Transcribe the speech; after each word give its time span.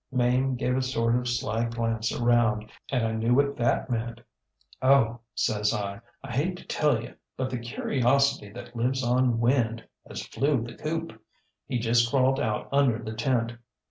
ŌĆÖ 0.11 0.17
ŌĆ£Mame 0.19 0.57
gave 0.57 0.75
a 0.75 0.81
sort 0.81 1.15
of 1.15 1.29
sly 1.29 1.65
glance 1.65 2.11
around, 2.11 2.71
and 2.89 3.05
I 3.05 3.11
knew 3.11 3.35
what 3.35 3.55
that 3.57 3.87
meant. 3.91 4.19
ŌĆ£ŌĆśOh, 4.81 4.89
ŌĆÖ 5.09 5.19
says 5.35 5.73
I, 5.75 6.01
ŌĆśI 6.25 6.31
hate 6.31 6.57
to 6.57 6.65
tell 6.65 7.03
you; 7.03 7.13
but 7.37 7.51
the 7.51 7.59
curiosity 7.59 8.49
that 8.51 8.75
lives 8.75 9.03
on 9.03 9.39
wind 9.39 9.87
has 10.09 10.25
flew 10.25 10.63
the 10.63 10.73
coop. 10.73 11.21
He 11.67 11.77
just 11.77 12.09
crawled 12.09 12.39
out 12.39 12.67
under 12.71 12.97
the 12.97 13.13
tent. 13.13 13.51